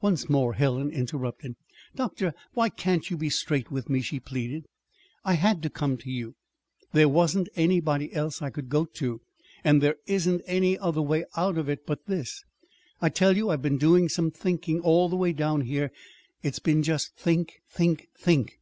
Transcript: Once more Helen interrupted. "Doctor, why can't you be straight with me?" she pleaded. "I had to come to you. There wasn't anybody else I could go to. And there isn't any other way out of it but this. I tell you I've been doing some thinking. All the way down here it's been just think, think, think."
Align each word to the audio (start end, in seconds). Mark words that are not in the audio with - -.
Once 0.00 0.28
more 0.30 0.52
Helen 0.52 0.88
interrupted. 0.88 1.56
"Doctor, 1.96 2.32
why 2.52 2.68
can't 2.68 3.10
you 3.10 3.16
be 3.16 3.28
straight 3.28 3.72
with 3.72 3.90
me?" 3.90 4.00
she 4.02 4.20
pleaded. 4.20 4.66
"I 5.24 5.32
had 5.34 5.62
to 5.64 5.68
come 5.68 5.96
to 5.96 6.10
you. 6.12 6.36
There 6.92 7.08
wasn't 7.08 7.48
anybody 7.56 8.14
else 8.14 8.40
I 8.40 8.50
could 8.50 8.68
go 8.68 8.84
to. 8.84 9.20
And 9.64 9.82
there 9.82 9.96
isn't 10.06 10.42
any 10.46 10.78
other 10.78 11.02
way 11.02 11.24
out 11.36 11.58
of 11.58 11.68
it 11.68 11.86
but 11.86 12.06
this. 12.06 12.44
I 13.00 13.08
tell 13.08 13.36
you 13.36 13.48
I've 13.50 13.62
been 13.62 13.76
doing 13.78 14.08
some 14.08 14.30
thinking. 14.30 14.78
All 14.78 15.08
the 15.08 15.16
way 15.16 15.32
down 15.32 15.62
here 15.62 15.90
it's 16.40 16.60
been 16.60 16.84
just 16.84 17.16
think, 17.16 17.54
think, 17.68 18.06
think." 18.16 18.58